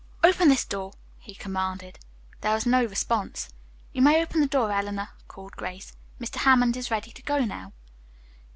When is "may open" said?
4.01-4.39